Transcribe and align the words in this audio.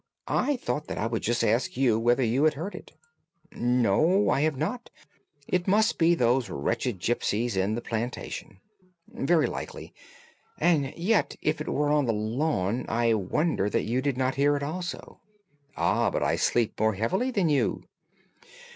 I 0.27 0.55
thought 0.57 0.87
that 0.87 0.97
I 0.97 1.05
would 1.05 1.21
just 1.21 1.43
ask 1.43 1.77
you 1.77 1.99
whether 1.99 2.23
you 2.23 2.45
had 2.45 2.55
heard 2.55 2.73
it.' 2.73 2.93
"'No, 3.51 4.31
I 4.31 4.41
have 4.41 4.57
not. 4.57 4.89
It 5.47 5.67
must 5.67 5.99
be 5.99 6.15
those 6.15 6.49
wretched 6.49 6.97
gipsies 6.97 7.55
in 7.55 7.75
the 7.75 7.83
plantation.' 7.83 8.61
"'Very 9.07 9.45
likely. 9.45 9.93
And 10.57 10.91
yet 10.97 11.35
if 11.43 11.61
it 11.61 11.69
were 11.69 11.89
on 11.91 12.07
the 12.07 12.13
lawn, 12.13 12.83
I 12.89 13.13
wonder 13.13 13.69
that 13.69 13.83
you 13.85 14.01
did 14.01 14.17
not 14.17 14.33
hear 14.33 14.55
it 14.57 14.63
also.' 14.63 15.19
"'Ah, 15.77 16.09
but 16.09 16.23
I 16.23 16.35
sleep 16.35 16.79
more 16.79 16.95
heavily 16.95 17.29
than 17.29 17.47
you. 17.47 17.83